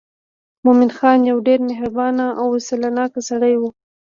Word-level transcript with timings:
مومن 0.65 0.89
خان 0.97 1.19
یو 1.31 1.37
ډېر 1.47 1.59
مهربانه 1.69 2.25
او 2.39 2.45
وسیله 2.55 2.89
ناکه 2.97 3.21
سړی 3.29 3.53
و. 3.57 3.61